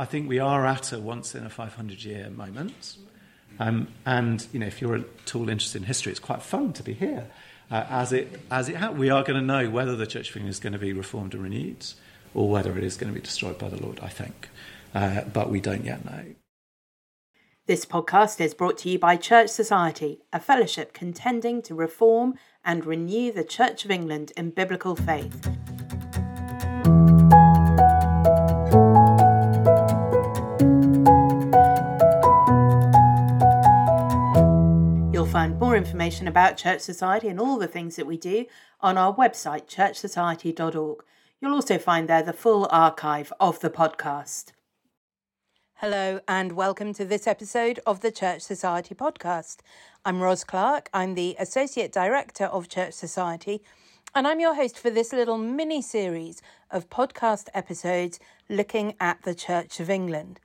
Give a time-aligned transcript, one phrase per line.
[0.00, 2.96] I think we are at a once in a 500 year moment.
[3.58, 6.82] Um, and you know, if you're at all interested in history, it's quite fun to
[6.82, 7.26] be here.
[7.70, 10.36] Uh, as it as it ha- we are going to know whether the Church of
[10.36, 11.84] England is going to be reformed and renewed,
[12.32, 14.00] or whether it is going to be destroyed by the Lord.
[14.00, 14.48] I think,
[14.94, 16.34] uh, but we don't yet know.
[17.66, 22.86] This podcast is brought to you by Church Society, a fellowship contending to reform and
[22.86, 25.46] renew the Church of England in biblical faith.
[35.80, 38.44] Information about Church Society and all the things that we do
[38.82, 41.02] on our website, churchsociety.org.
[41.40, 44.52] You'll also find there the full archive of the podcast.
[45.76, 49.60] Hello, and welcome to this episode of the Church Society podcast.
[50.04, 53.62] I'm Ros Clarke, I'm the Associate Director of Church Society,
[54.14, 58.20] and I'm your host for this little mini series of podcast episodes
[58.50, 60.40] looking at the Church of England.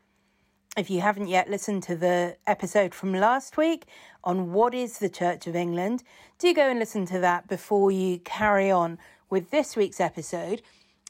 [0.77, 3.85] If you haven't yet listened to the episode from last week
[4.25, 6.03] on what is the Church of England,
[6.37, 10.61] do go and listen to that before you carry on with this week's episode,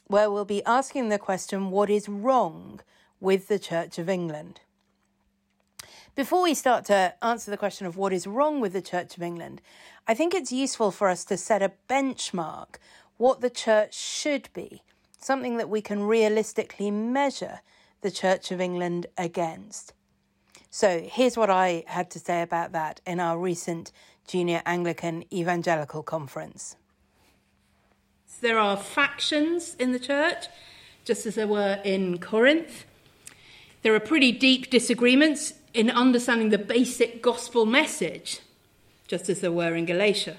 [0.06, 2.80] where we'll be asking the question what is wrong
[3.18, 4.60] with the Church of England.
[6.14, 9.22] Before we start to answer the question of what is wrong with the Church of
[9.24, 9.60] England,
[10.06, 12.76] I think it's useful for us to set a benchmark,
[13.16, 14.82] what the church should be,
[15.18, 17.62] something that we can realistically measure
[18.06, 19.92] the Church of England against.
[20.70, 23.90] So here's what I had to say about that in our recent
[24.28, 26.76] Junior Anglican Evangelical Conference.
[28.40, 30.46] There are factions in the church,
[31.04, 32.84] just as there were in Corinth.
[33.82, 38.38] There are pretty deep disagreements in understanding the basic gospel message,
[39.08, 40.36] just as there were in Galatia.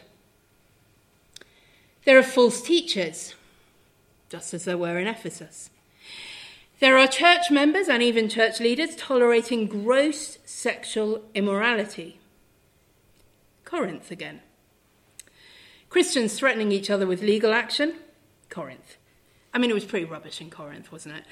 [2.05, 3.35] There are false teachers,
[4.29, 5.69] just as there were in Ephesus.
[6.79, 12.19] There are church members and even church leaders tolerating gross sexual immorality.
[13.65, 14.41] Corinth again.
[15.89, 17.95] Christians threatening each other with legal action.
[18.49, 18.97] Corinth.
[19.53, 21.23] I mean, it was pretty rubbish in Corinth, wasn't it?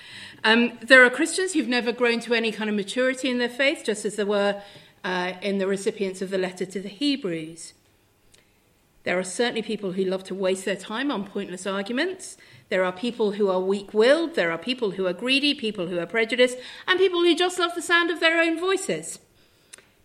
[0.43, 3.83] Um, there are Christians who've never grown to any kind of maturity in their faith,
[3.85, 4.61] just as there were
[5.03, 7.73] uh, in the recipients of the letter to the Hebrews.
[9.03, 12.37] There are certainly people who love to waste their time on pointless arguments.
[12.69, 14.35] There are people who are weak willed.
[14.35, 17.75] There are people who are greedy, people who are prejudiced, and people who just love
[17.75, 19.19] the sound of their own voices.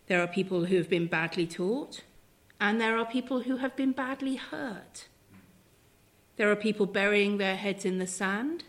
[0.09, 2.03] There are people who have been badly taught,
[2.61, 5.07] and there are people who have been badly hurt.
[6.37, 8.65] There are people burying their heads in the sand,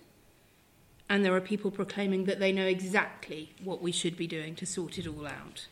[1.09, 4.65] and there are people proclaiming that they know exactly what we should be doing to
[4.65, 5.67] sort it all out.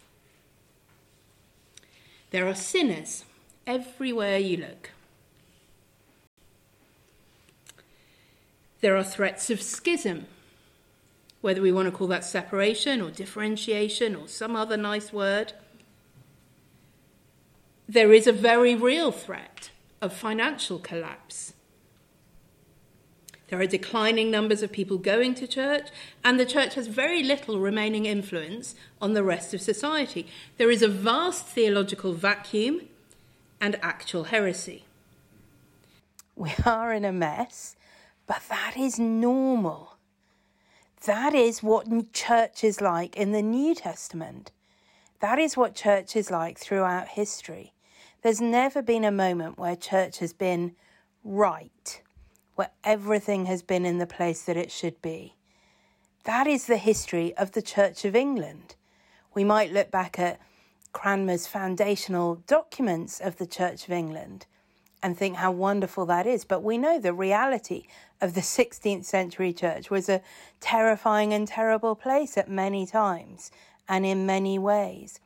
[2.31, 3.23] There are sinners
[3.65, 4.91] everywhere you look.
[8.81, 10.27] There are threats of schism,
[11.41, 15.53] whether we want to call that separation or differentiation or some other nice word.
[17.87, 21.53] There is a very real threat of financial collapse.
[23.49, 25.87] There are declining numbers of people going to church,
[26.23, 30.27] and the church has very little remaining influence on the rest of society.
[30.57, 32.81] There is a vast theological vacuum
[33.59, 34.85] and actual heresy.
[36.35, 37.75] We are in a mess,
[38.29, 39.97] but that is normal.
[41.05, 44.51] That is what church is like in the New Testament.
[45.19, 47.73] That is what church is like throughout history.
[48.21, 50.75] There's never been a moment where church has been
[51.23, 52.03] right
[52.53, 55.35] where everything has been in the place that it should be.
[56.25, 58.75] That is the history of the Church of England.
[59.33, 60.39] We might look back at
[60.93, 64.45] Cranmer's foundational documents of the Church of England
[65.01, 67.83] and think how wonderful that is, but we know the reality
[68.21, 70.21] of the 16th century church was a
[70.59, 73.51] terrifying and terrible place at many times
[73.87, 75.19] and in many ways.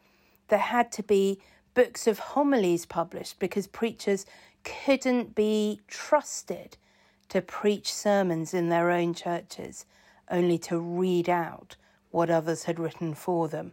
[0.50, 1.40] There had to be
[1.74, 4.26] books of homilies published because preachers
[4.64, 6.78] couldn't be trusted
[7.30, 9.86] to preach sermons in their own churches,
[10.30, 11.76] only to read out
[12.12, 13.72] what others had written for them.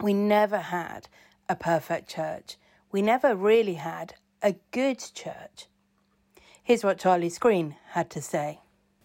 [0.00, 1.08] We never had
[1.48, 2.56] a perfect church.
[2.90, 5.66] We never really had a good church.
[6.62, 8.60] Here's what Charlie Skrine had to say.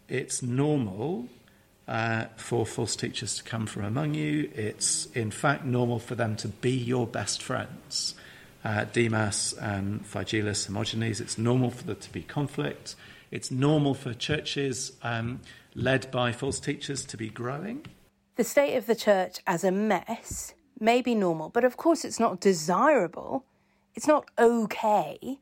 [0.08, 1.28] It's normal
[1.88, 4.52] uh, for false teachers to come from among you.
[4.54, 8.16] It's, in fact, normal for them to be your best friends.
[8.64, 12.96] Uh, Demas and Phygelus, Hermogenes, it's normal for there to be conflict.
[13.30, 15.42] It's normal for churches um,
[15.76, 17.86] led by false teachers to be growing.
[18.36, 22.20] The state of the church as a mess may be normal, but of course it's
[22.20, 23.46] not desirable.
[23.96, 25.40] It's not okay.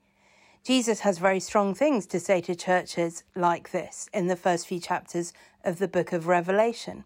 [0.63, 4.79] Jesus has very strong things to say to churches like this in the first few
[4.79, 5.33] chapters
[5.63, 7.03] of the book of Revelation.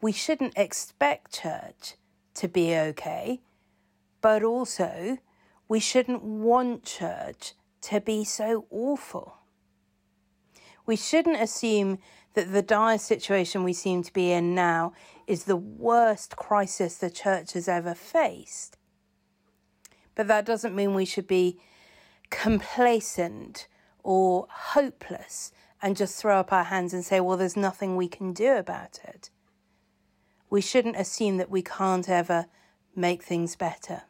[0.00, 1.94] we shouldn't expect church
[2.34, 3.40] to be okay,
[4.20, 5.18] but also
[5.68, 9.38] we shouldn't want church to be so awful.
[10.84, 11.98] We shouldn't assume
[12.34, 14.92] that the dire situation we seem to be in now
[15.26, 18.76] is the worst crisis the church has ever faced.
[20.16, 21.60] But that doesn't mean we should be
[22.30, 23.68] complacent
[24.02, 28.32] or hopeless and just throw up our hands and say, well, there's nothing we can
[28.32, 29.30] do about it.
[30.50, 32.46] We shouldn't assume that we can't ever
[32.94, 34.02] make things better.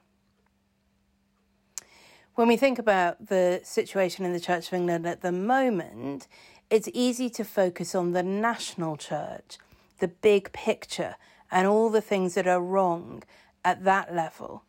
[2.36, 6.28] When we think about the situation in the Church of England at the moment,
[6.68, 9.58] it's easy to focus on the national church,
[9.98, 11.16] the big picture,
[11.50, 13.22] and all the things that are wrong
[13.64, 14.65] at that level.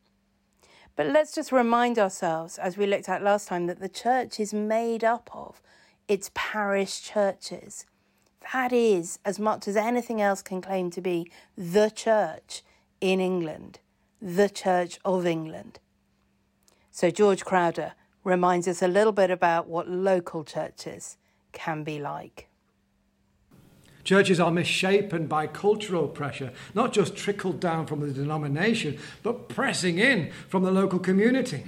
[0.98, 4.52] But let's just remind ourselves, as we looked at last time, that the church is
[4.54, 5.62] made up of
[6.08, 7.86] its parish churches.
[8.52, 12.64] That is, as much as anything else can claim to be, the church
[13.00, 13.80] in England,
[14.20, 15.80] the Church of England.
[16.90, 21.18] So George Crowder reminds us a little bit about what local churches
[21.52, 22.47] can be like.
[24.08, 30.00] Churches are misshapen by cultural pressure, not just trickled down from the denomination, but pressing
[30.00, 31.66] in from the local community.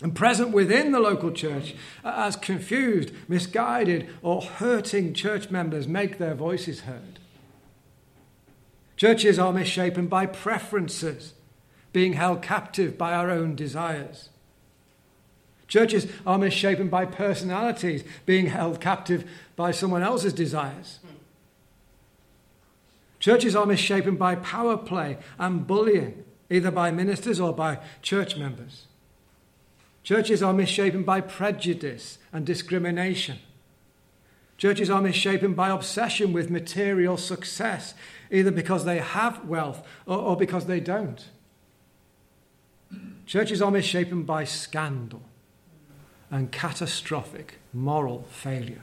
[0.00, 1.74] And present within the local church,
[2.04, 7.18] as confused, misguided, or hurting church members make their voices heard.
[8.96, 11.34] Churches are misshapen by preferences,
[11.92, 14.28] being held captive by our own desires.
[15.68, 21.00] Churches are misshapen by personalities, being held captive by someone else's desires.
[23.18, 28.86] Churches are misshapen by power play and bullying, either by ministers or by church members.
[30.04, 33.38] Churches are misshapen by prejudice and discrimination.
[34.56, 37.94] Churches are misshapen by obsession with material success,
[38.30, 41.26] either because they have wealth or, or because they don't.
[43.26, 45.22] Churches are misshapen by scandal
[46.30, 48.82] and catastrophic moral failure.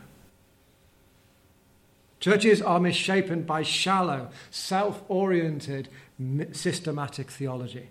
[2.20, 5.90] Churches are misshapen by shallow, self oriented,
[6.54, 7.90] systematic theology.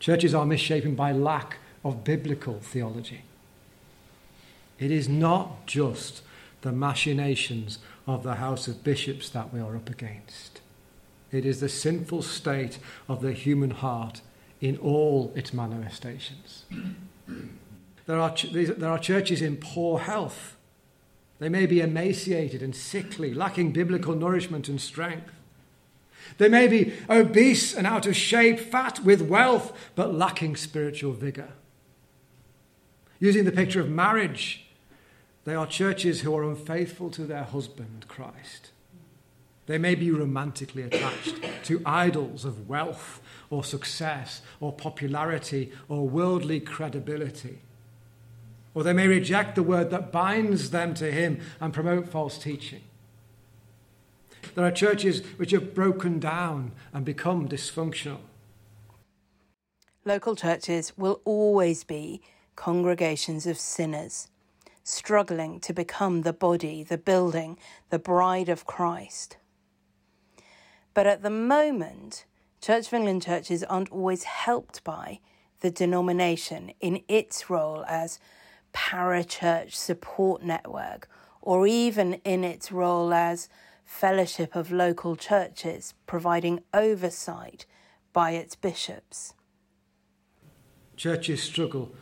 [0.00, 3.22] Churches are misshapen by lack of biblical theology.
[4.78, 6.22] It is not just
[6.62, 10.60] the machinations of the House of Bishops that we are up against.
[11.30, 12.78] It is the sinful state
[13.08, 14.22] of the human heart
[14.60, 16.64] in all its manifestations.
[18.08, 20.56] There are, ch- there are churches in poor health
[21.38, 25.32] they may be emaciated and sickly, lacking biblical nourishment and strength.
[26.36, 31.52] They may be obese and out of shape, fat with wealth, but lacking spiritual vigor.
[33.20, 34.66] Using the picture of marriage,
[35.44, 38.72] they are churches who are unfaithful to their husband, Christ.
[39.66, 46.60] They may be romantically attached to idols of wealth or success or popularity or worldly
[46.60, 47.60] credibility
[48.78, 52.82] or they may reject the word that binds them to Him and promote false teaching.
[54.54, 58.20] There are churches which have broken down and become dysfunctional.
[60.04, 62.22] Local churches will always be
[62.54, 64.28] congregations of sinners,
[64.84, 67.58] struggling to become the body, the building,
[67.90, 69.38] the bride of Christ.
[70.94, 72.26] But at the moment,
[72.60, 75.18] Church of England churches aren't always helped by
[75.62, 78.20] the denomination in its role as
[78.72, 81.08] parachurch support network,
[81.40, 83.48] or even in its role as
[83.84, 87.64] fellowship of local churches, providing oversight
[88.12, 89.34] by its bishops.
[90.96, 91.94] Churches struggle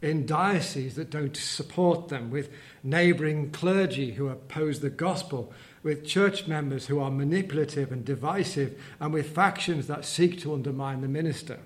[0.00, 2.50] in dioceses that don't support them, with
[2.82, 5.52] neighbouring clergy who oppose the gospel,
[5.82, 11.00] with church members who are manipulative and divisive, and with factions that seek to undermine
[11.00, 11.58] the minister.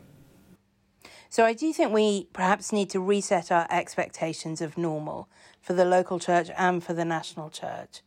[1.30, 5.28] So I do think we perhaps need to reset our expectations of normal
[5.60, 8.00] for the local church and for the national church.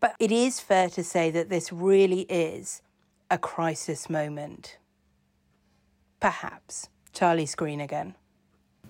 [0.00, 2.82] But it is fair to say that this really is
[3.30, 4.78] a crisis moment.
[6.20, 6.88] Perhaps.
[7.12, 8.14] Charlie Skrine again.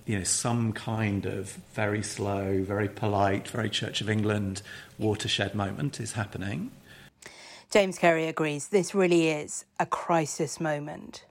[0.07, 4.63] You know, some kind of very slow, very polite, very Church of England
[4.99, 6.71] watershed moment is happening.
[7.71, 8.69] James Cary agrees.
[8.69, 11.25] This really is a crisis moment.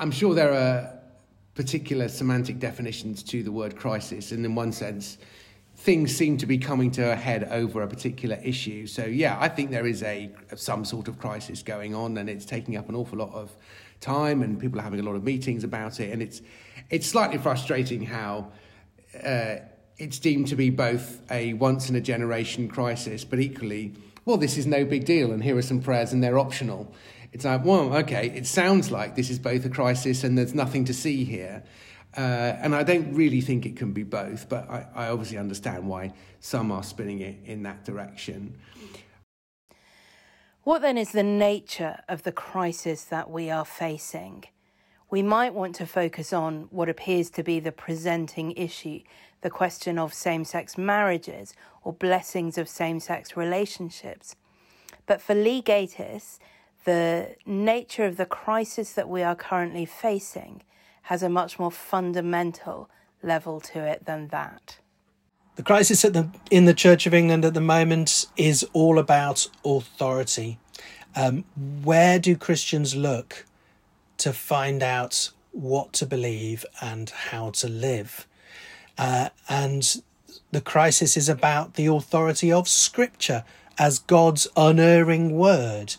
[0.00, 0.98] I'm sure there are
[1.54, 5.18] particular semantic definitions to the word crisis, and in one sense,
[5.76, 8.86] things seem to be coming to a head over a particular issue.
[8.86, 12.46] So yeah, I think there is a some sort of crisis going on, and it's
[12.46, 13.54] taking up an awful lot of
[14.00, 16.40] time, and people are having a lot of meetings about it, and it's
[16.88, 18.50] it's slightly frustrating how.
[19.22, 19.56] Uh,
[19.98, 23.92] it's deemed to be both a once in a generation crisis, but equally
[24.24, 26.92] well, this is no big deal, and here are some prayers, and they're optional.
[27.32, 30.84] It's like, well, okay, it sounds like this is both a crisis and there's nothing
[30.86, 31.62] to see here.
[32.16, 35.86] Uh, and I don't really think it can be both, but I, I obviously understand
[35.86, 38.58] why some are spinning it in that direction.
[40.64, 44.44] What then is the nature of the crisis that we are facing?
[45.08, 49.00] We might want to focus on what appears to be the presenting issue,
[49.40, 54.36] the question of same sex marriages or blessings of same sex relationships.
[55.06, 56.38] But for Lee Gatiss,
[56.84, 60.62] the nature of the crisis that we are currently facing
[61.02, 62.88] has a much more fundamental
[63.22, 64.78] level to it than that.
[65.56, 70.58] The crisis the, in the Church of England at the moment is all about authority.
[71.14, 71.44] Um,
[71.82, 73.44] where do Christians look
[74.18, 78.26] to find out what to believe and how to live?
[78.96, 80.02] Uh, and
[80.52, 83.44] the crisis is about the authority of Scripture
[83.78, 85.96] as God's unerring word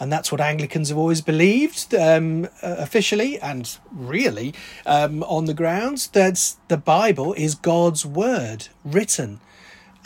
[0.00, 4.54] and that's what Anglicans have always believed, um, uh, officially and really
[4.86, 9.40] um, on the grounds that the Bible is God's word written,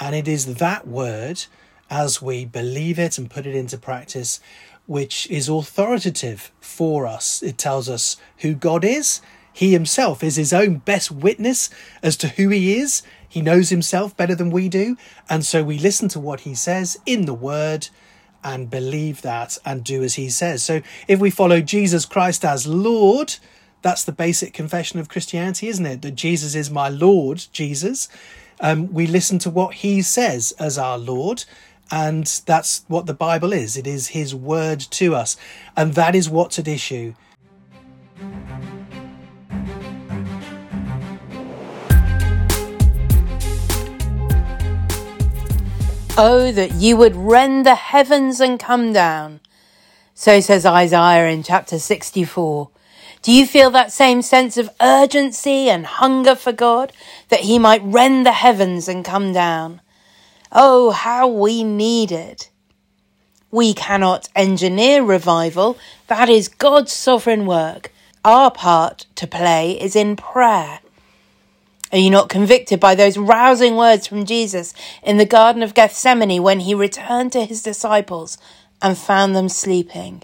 [0.01, 1.45] and it is that word,
[1.91, 4.41] as we believe it and put it into practice,
[4.87, 7.43] which is authoritative for us.
[7.43, 9.21] It tells us who God is.
[9.53, 11.69] He himself is his own best witness
[12.03, 13.03] as to who he is.
[13.29, 14.97] He knows himself better than we do,
[15.29, 17.89] and so we listen to what he says in the word
[18.45, 20.63] and believe that and do as he says.
[20.63, 23.37] So if we follow Jesus Christ as Lord,
[23.83, 26.03] that's the basic confession of Christianity, isn't it?
[26.03, 28.09] That Jesus is my Lord, Jesus.
[28.61, 31.45] Um, we listen to what he says as our Lord,
[31.91, 33.77] and that's what the Bible is.
[33.77, 35.37] It is his word to us,
[35.77, 37.15] and that is what's at issue.
[46.21, 49.39] Oh, that you would rend the heavens and come down.
[50.15, 52.71] So says Isaiah in chapter 64.
[53.23, 56.93] Do you feel that same sense of urgency and hunger for God
[57.29, 59.81] that He might rend the heavens and come down?
[60.51, 62.51] Oh, how we need it.
[63.53, 65.79] We cannot engineer revival.
[66.09, 67.93] That is God's sovereign work.
[68.25, 70.81] Our part to play is in prayer.
[71.91, 76.43] Are you not convicted by those rousing words from Jesus in the Garden of Gethsemane
[76.43, 78.37] when he returned to his disciples
[78.83, 80.23] and found them sleeping?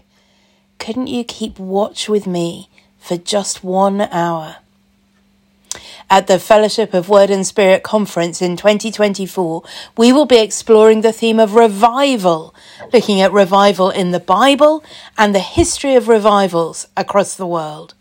[0.78, 2.68] Couldn't you keep watch with me
[2.98, 4.56] for just one hour?
[6.10, 9.62] At the Fellowship of Word and Spirit conference in 2024,
[9.96, 12.54] we will be exploring the theme of revival,
[12.92, 14.84] looking at revival in the Bible
[15.16, 17.94] and the history of revivals across the world.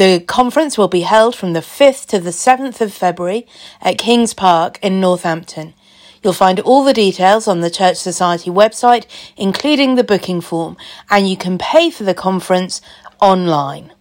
[0.00, 3.46] The conference will be held from the 5th to the 7th of February
[3.82, 5.74] at Kings Park in Northampton.
[6.22, 9.04] You'll find all the details on the Church Society website,
[9.36, 10.78] including the booking form,
[11.10, 12.80] and you can pay for the conference
[13.20, 13.92] online.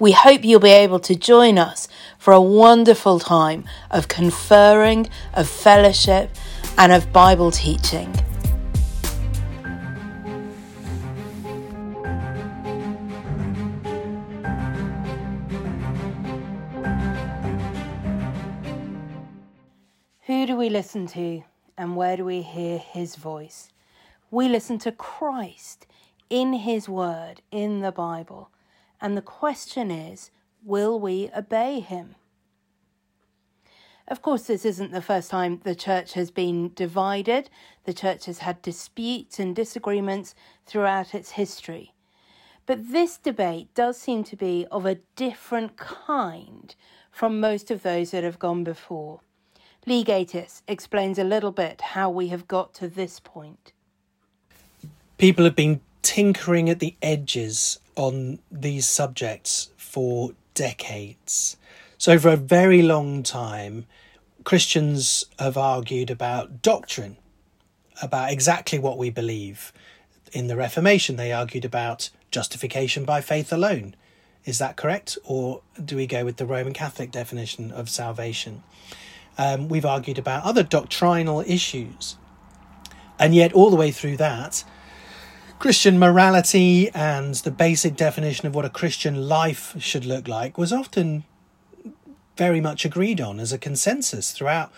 [0.00, 1.86] We hope you'll be able to join us
[2.18, 6.30] for a wonderful time of conferring, of fellowship,
[6.76, 8.12] and of Bible teaching.
[20.46, 21.42] Do we listen to
[21.76, 23.70] and where do we hear his voice?
[24.30, 25.88] We listen to Christ
[26.30, 28.50] in his word, in the Bible.
[29.00, 30.30] And the question is,
[30.64, 32.14] will we obey him?
[34.06, 37.50] Of course, this isn't the first time the church has been divided.
[37.82, 41.92] The church has had disputes and disagreements throughout its history.
[42.66, 46.72] But this debate does seem to be of a different kind
[47.10, 49.22] from most of those that have gone before.
[49.88, 53.72] Lee Gatiss explains a little bit how we have got to this point.
[55.16, 61.56] People have been tinkering at the edges on these subjects for decades.
[61.98, 63.86] So, for a very long time,
[64.42, 67.16] Christians have argued about doctrine,
[68.02, 69.72] about exactly what we believe.
[70.32, 73.94] In the Reformation, they argued about justification by faith alone.
[74.44, 75.16] Is that correct?
[75.24, 78.64] Or do we go with the Roman Catholic definition of salvation?
[79.38, 82.16] Um, we've argued about other doctrinal issues.
[83.18, 84.64] And yet, all the way through that,
[85.58, 90.72] Christian morality and the basic definition of what a Christian life should look like was
[90.72, 91.24] often
[92.36, 94.70] very much agreed on as a consensus throughout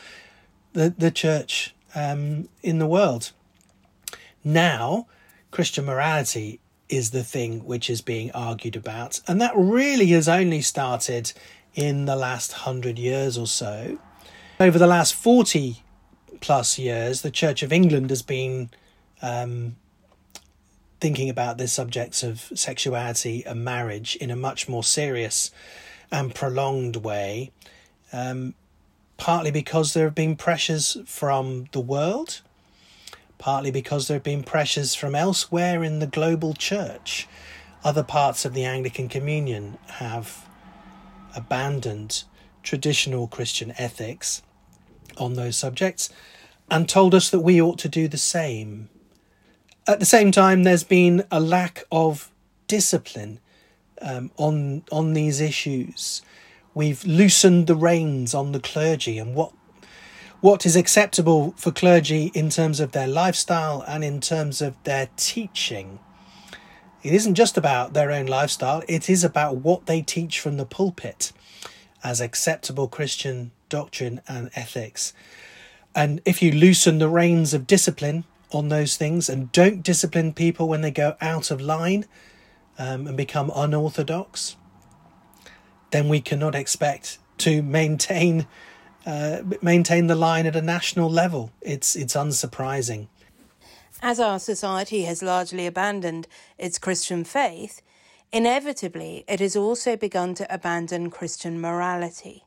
[0.75, 3.33] the, the church um, in the world.
[4.45, 5.09] Now,
[5.51, 10.63] Christian morality is the thing which is being argued about, and that really has only
[10.63, 11.33] started
[11.75, 13.99] in the last hundred years or so.
[14.61, 15.85] Over the last 40
[16.41, 18.71] plus years, the Church of England has been
[19.23, 19.77] um,
[21.01, 25.53] thinking about the subjects of sexuality and marriage in a much more serious
[26.11, 27.53] and prolonged way,
[28.13, 28.55] um,
[29.17, 32.41] partly because there have been pressures from the world,
[33.39, 37.29] partly because there have been pressures from elsewhere in the global church.
[37.85, 40.49] Other parts of the Anglican Communion have
[41.37, 42.25] abandoned
[42.65, 44.43] traditional Christian ethics
[45.19, 46.11] on those subjects
[46.71, 48.89] and told us that we ought to do the same.
[49.87, 52.31] At the same time, there's been a lack of
[52.67, 53.41] discipline
[54.03, 56.23] um, on on these issues.
[56.75, 59.53] We've loosened the reins on the clergy and what
[60.41, 65.09] what is acceptable for clergy in terms of their lifestyle and in terms of their
[65.17, 65.99] teaching.
[67.03, 70.67] It isn't just about their own lifestyle, it is about what they teach from the
[70.67, 71.33] pulpit
[72.05, 75.13] as acceptable Christian doctrine and ethics.
[75.95, 80.69] And if you loosen the reins of discipline on those things and don't discipline people
[80.69, 82.05] when they go out of line
[82.79, 84.57] um, and become unorthodox,
[85.91, 88.47] then we cannot expect to maintain
[89.07, 91.51] uh, maintain the line at a national level.
[91.63, 93.09] It's it's unsurprising.
[94.01, 97.83] As our society has largely abandoned its Christian faith,
[98.33, 102.45] inevitably it has also begun to abandon Christian morality.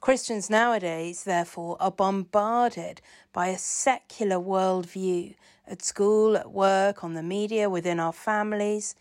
[0.00, 3.02] Christians nowadays, therefore, are bombarded
[3.32, 5.34] by a secular worldview
[5.66, 8.94] at school, at work, on the media, within our families,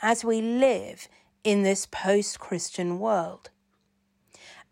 [0.00, 1.08] as we live
[1.44, 3.50] in this post Christian world.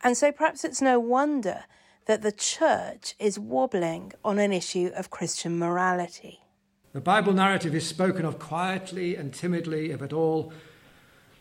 [0.03, 1.64] And so perhaps it's no wonder
[2.07, 6.41] that the church is wobbling on an issue of Christian morality.
[6.93, 10.53] The Bible narrative is spoken of quietly and timidly, if at all.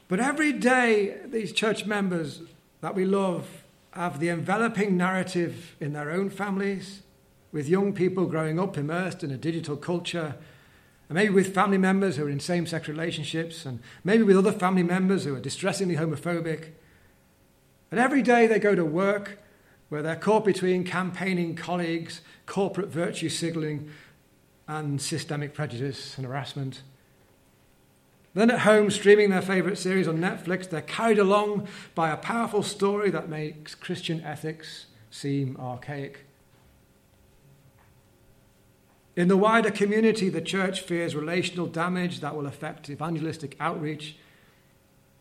[0.07, 2.41] But every day, these church members
[2.81, 3.62] that we love
[3.93, 7.03] have the enveloping narrative in their own families,
[7.51, 10.35] with young people growing up immersed in a digital culture,
[11.09, 14.51] and maybe with family members who are in same sex relationships, and maybe with other
[14.51, 16.69] family members who are distressingly homophobic.
[17.91, 19.37] And every day they go to work
[19.89, 23.91] where they're caught between campaigning colleagues, corporate virtue signalling,
[24.67, 26.81] and systemic prejudice and harassment.
[28.33, 32.63] Then at home, streaming their favourite series on Netflix, they're carried along by a powerful
[32.63, 36.25] story that makes Christian ethics seem archaic.
[39.15, 44.15] In the wider community, the church fears relational damage that will affect evangelistic outreach,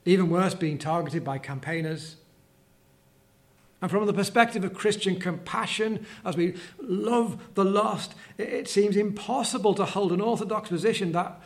[0.07, 2.17] even worse, being targeted by campaigners.
[3.83, 9.75] And from the perspective of Christian compassion, as we love the lost, it seems impossible
[9.75, 11.39] to hold an orthodox position that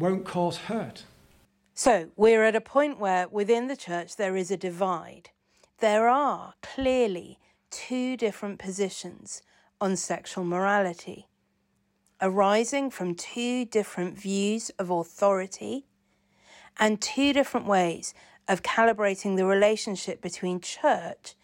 [0.00, 1.04] won't cause hurt.
[1.74, 5.30] So we're at a point where within the church there is a divide.
[5.78, 7.38] There are clearly
[7.70, 9.42] two different positions
[9.80, 11.28] on sexual morality,
[12.20, 15.86] arising from two different views of authority
[16.78, 18.12] and two different ways
[18.48, 21.34] of calibrating the relationship between church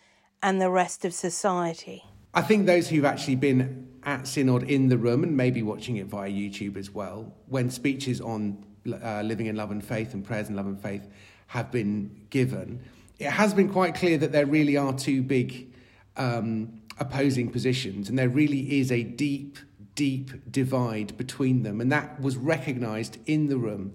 [0.42, 2.04] and the rest of society.
[2.36, 6.06] I think those who've actually been at Synod in the room and maybe watching it
[6.06, 8.62] via YouTube as well, when speeches on
[9.02, 11.08] uh, living in love and faith and prayers in love and faith
[11.46, 12.84] have been given,
[13.18, 15.72] it has been quite clear that there really are two big
[16.18, 19.56] um, opposing positions, and there really is a deep,
[19.94, 23.94] deep divide between them, and that was recognised in the room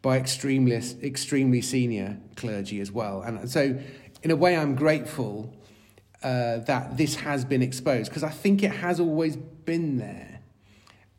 [0.00, 3.20] by extremely, extremely senior clergy as well.
[3.20, 3.78] And so,
[4.22, 5.54] in a way, I'm grateful
[6.24, 10.40] uh, that this has been exposed because I think it has always been there.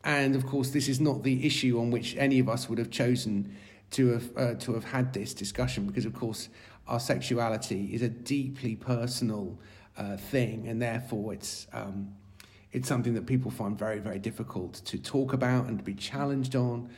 [0.02, 2.90] And of course, this is not the issue on which any of us would have
[2.90, 3.56] chosen
[3.92, 6.48] to have uh, to have had this discussion because, of course,
[6.88, 9.56] our sexuality is a deeply personal
[9.96, 12.12] uh, thing, and therefore it's um,
[12.72, 16.56] it's something that people find very very difficult to talk about and to be challenged
[16.56, 16.90] on.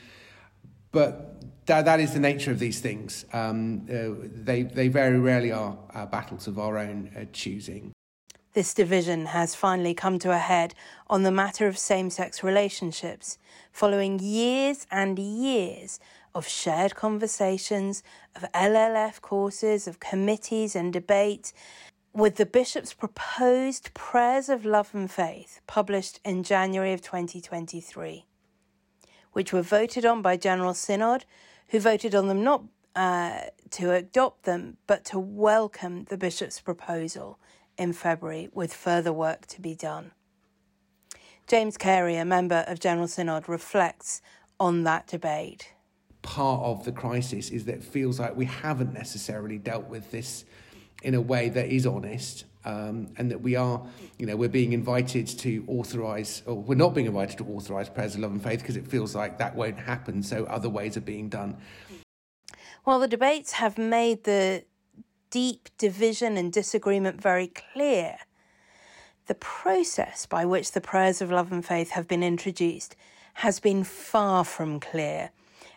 [0.92, 3.26] But that, that is the nature of these things.
[3.34, 7.92] Um, uh, they they very rarely are uh, battles of our own uh, choosing.
[8.54, 10.74] This division has finally come to a head
[11.08, 13.36] on the matter of same sex relationships,
[13.70, 16.00] following years and years
[16.34, 18.02] of shared conversations,
[18.34, 21.52] of LLF courses, of committees and debates,
[22.14, 28.24] with the bishop's proposed prayers of love and faith published in January of 2023,
[29.32, 31.26] which were voted on by General Synod,
[31.68, 32.64] who voted on them not
[32.96, 37.38] uh, to adopt them, but to welcome the bishop's proposal
[37.78, 40.10] in February with further work to be done.
[41.46, 44.20] James Cary, a member of General Synod, reflects
[44.60, 45.72] on that debate.
[46.20, 50.44] Part of the crisis is that it feels like we haven't necessarily dealt with this
[51.02, 52.44] in a way that is honest.
[52.64, 53.86] Um, and that we are,
[54.18, 58.14] you know, we're being invited to authorise, or we're not being invited to authorise prayers
[58.14, 60.22] of love and faith because it feels like that won't happen.
[60.22, 61.56] So other ways are being done.
[62.84, 64.64] Well, the debates have made the
[65.30, 68.18] deep division and disagreement very clear.
[69.26, 72.96] The process by which the prayers of love and faith have been introduced
[73.34, 75.30] has been far from clear.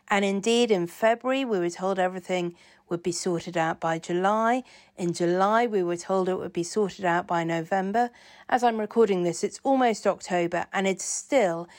[0.10, 2.56] And indeed, in February, we were told everything
[2.90, 4.64] would be sorted out by July.
[4.98, 8.10] In July, we were told it would be sorted out by November.
[8.50, 11.70] As I'm recording this, it's almost October, and it's still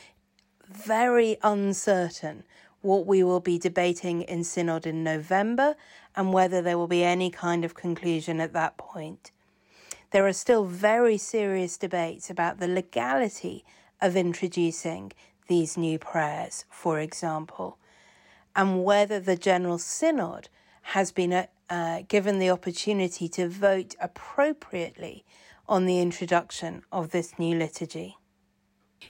[0.67, 2.45] very uncertain
[2.83, 5.77] what we will be debating in Synod in November
[6.15, 9.31] and whether there will be any kind of conclusion at that point.
[10.11, 13.65] There are still very serious debates about the legality
[14.01, 15.13] of introducing
[15.47, 17.79] these new prayers, for example,
[18.55, 20.49] and whether the General Synod
[20.83, 25.25] has been uh, given the opportunity to vote appropriately
[25.69, 28.17] on the introduction of this new liturgy.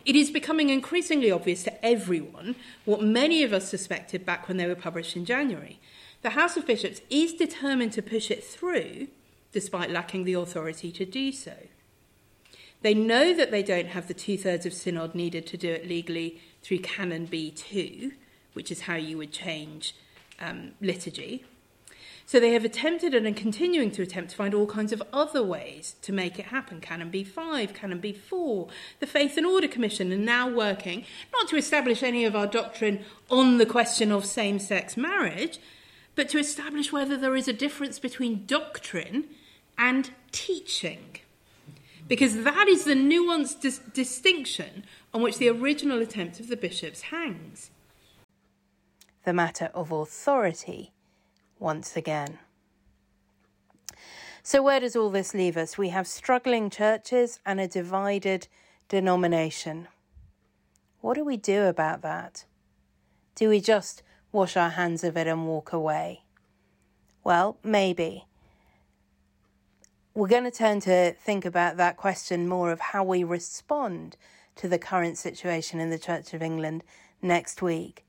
[0.04, 4.66] It is becoming increasingly obvious to everyone what many of us suspected back when they
[4.66, 5.78] were published in January.
[6.22, 9.08] The House of Bishops is determined to push it through,
[9.52, 11.54] despite lacking the authority to do so.
[12.82, 15.88] They know that they don't have the two thirds of synod needed to do it
[15.88, 18.12] legally through Canon B2,
[18.54, 19.94] which is how you would change
[20.40, 21.44] um, liturgy.
[22.32, 25.42] So they have attempted and are continuing to attempt to find all kinds of other
[25.42, 26.80] ways to make it happen.
[26.80, 32.02] Canon B5, Canon B4, the Faith and Order Commission are now working not to establish
[32.02, 35.58] any of our doctrine on the question of same sex marriage,
[36.14, 39.24] but to establish whether there is a difference between doctrine
[39.76, 41.18] and teaching.
[42.08, 47.02] Because that is the nuanced dis- distinction on which the original attempt of the bishops
[47.02, 47.70] hangs.
[49.26, 50.92] The matter of authority
[51.62, 52.38] once again.
[54.42, 55.78] So, where does all this leave us?
[55.78, 58.48] We have struggling churches and a divided
[58.88, 59.86] denomination.
[61.00, 62.44] What do we do about that?
[63.36, 66.24] Do we just wash our hands of it and walk away?
[67.22, 68.26] Well, maybe.
[70.14, 74.16] We're going to turn to think about that question more of how we respond
[74.56, 76.82] to the current situation in the Church of England
[77.22, 78.04] next week.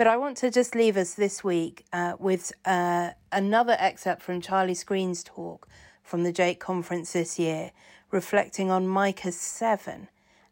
[0.00, 4.40] But I want to just leave us this week uh, with uh, another excerpt from
[4.40, 5.68] Charlie Skrine's talk
[6.02, 7.72] from the JAKE conference this year,
[8.10, 10.08] reflecting on Micah 7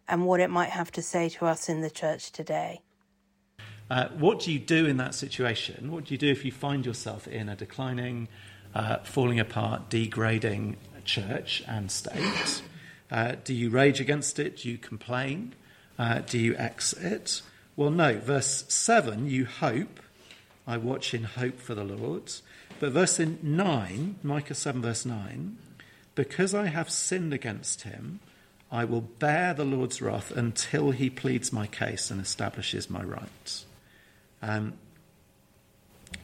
[0.06, 2.82] and what it might have to say to us in the church today.
[3.88, 5.90] Uh, what do you do in that situation?
[5.90, 8.28] What do you do if you find yourself in a declining,
[8.74, 12.62] uh, falling apart, degrading church and state?
[13.10, 14.58] Uh, do you rage against it?
[14.58, 15.54] Do you complain?
[15.98, 17.40] Uh, do you exit?
[17.78, 18.18] Well, no.
[18.18, 20.00] Verse 7, you hope.
[20.66, 22.32] I watch in hope for the Lord.
[22.80, 25.56] But verse 9, Micah 7, verse 9,
[26.16, 28.18] because I have sinned against him,
[28.72, 33.64] I will bear the Lord's wrath until he pleads my case and establishes my rights.
[34.42, 34.72] Um,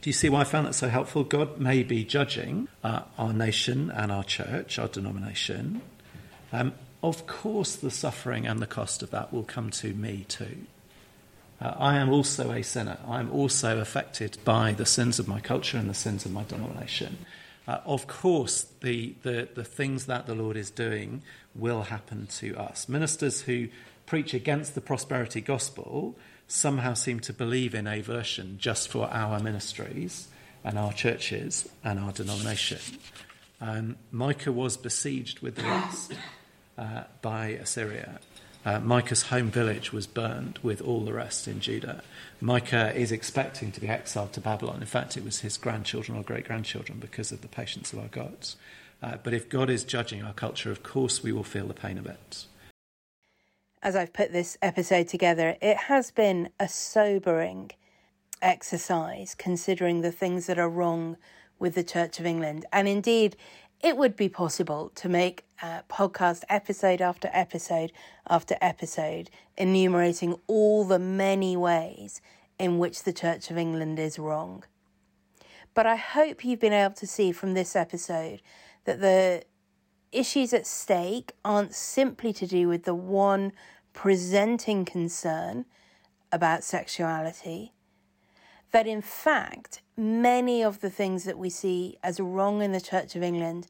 [0.01, 1.23] do you see why I found that so helpful?
[1.23, 5.81] God may be judging uh, our nation and our church, our denomination.
[6.51, 10.65] Um, of course, the suffering and the cost of that will come to me too.
[11.65, 12.99] Uh, I am also a sinner.
[13.07, 16.43] I am also affected by the sins of my culture and the sins of my
[16.43, 17.17] denomination.
[17.67, 21.23] Uh, of course, the, the, the things that the Lord is doing
[21.55, 22.87] will happen to us.
[22.87, 23.69] Ministers who
[24.05, 26.15] preach against the prosperity gospel
[26.47, 30.27] somehow seem to believe in a version just for our ministries
[30.63, 32.99] and our churches and our denomination.
[33.59, 36.13] Um, Micah was besieged with the rest
[36.77, 38.19] uh, by Assyria.
[38.65, 42.01] Uh, Micah's home village was burned with all the rest in Judah.
[42.41, 44.81] Micah is expecting to be exiled to Babylon.
[44.81, 48.07] In fact, it was his grandchildren or great grandchildren because of the patience of our
[48.07, 48.55] gods.
[49.03, 51.99] Uh, but if God is judging our culture, of course we will feel the pain
[51.99, 52.45] of it.
[53.83, 57.69] As I've put this episode together, it has been a sobering
[58.41, 61.17] exercise considering the things that are wrong
[61.59, 62.65] with the Church of England.
[62.73, 63.35] And indeed,
[63.81, 67.91] it would be possible to make a podcast episode after episode
[68.27, 72.21] after episode enumerating all the many ways
[72.57, 74.63] in which the Church of England is wrong.
[75.73, 78.41] But I hope you've been able to see from this episode
[78.85, 79.43] that the
[80.11, 83.51] issues at stake aren't simply to do with the one
[83.93, 85.65] presenting concern
[86.31, 87.73] about sexuality,
[88.71, 93.15] that in fact, many of the things that we see as wrong in the Church
[93.15, 93.67] of England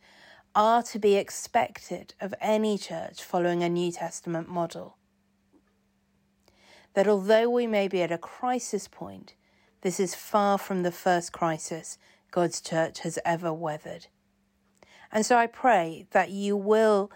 [0.55, 4.97] are to be expected of any church following a New Testament model.
[6.93, 9.35] That although we may be at a crisis point,
[9.81, 11.97] this is far from the first crisis
[12.31, 14.07] God's church has ever weathered.
[15.11, 17.11] And so I pray that you will,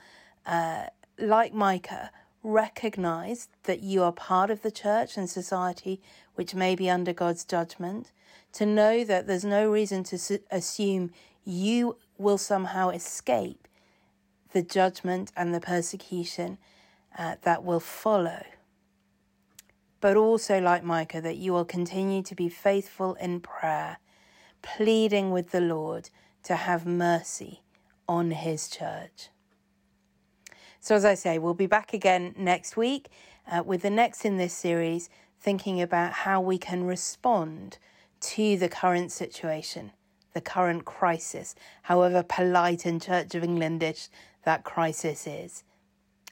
[0.45, 0.87] uh,
[1.17, 2.11] like Micah,
[2.43, 6.01] recognize that you are part of the church and society
[6.35, 8.11] which may be under God's judgment,
[8.53, 11.11] to know that there's no reason to su- assume
[11.43, 13.67] you will somehow escape
[14.51, 16.57] the judgment and the persecution
[17.17, 18.43] uh, that will follow.
[20.01, 23.97] But also, like Micah, that you will continue to be faithful in prayer,
[24.61, 26.09] pleading with the Lord
[26.43, 27.63] to have mercy
[28.07, 29.29] on his church.
[30.79, 33.09] So, as I say, we'll be back again next week
[33.51, 37.77] uh, with the next in this series, thinking about how we can respond
[38.21, 39.91] to the current situation,
[40.33, 44.09] the current crisis, however polite and Church of Englandish
[44.43, 45.63] that crisis is.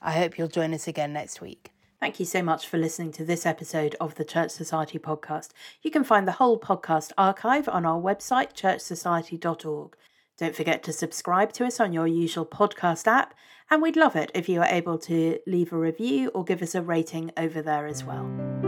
[0.02, 1.72] I hope you'll join us again next week.
[2.00, 5.50] Thank you so much for listening to this episode of the Church Society podcast.
[5.82, 9.98] You can find the whole podcast archive on our website, churchsociety.org.
[10.38, 13.34] Don't forget to subscribe to us on your usual podcast app,
[13.70, 16.76] and we'd love it if you are able to leave a review or give us
[16.76, 18.67] a rating over there as well.